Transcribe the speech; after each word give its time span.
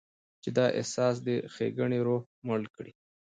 چې 0.43 0.49
دا 0.57 0.65
احساس 0.79 1.15
دې 1.25 1.37
د 1.43 1.45
ښېګڼې 1.53 1.99
روح 2.07 2.23
مړ 2.47 2.61
کړي. 2.75 2.91